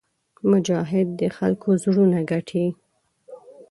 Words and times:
مجاهد 0.51 1.07
د 1.19 1.21
خلکو 1.37 1.69
زړونه 1.83 2.19
ګټي. 2.31 2.65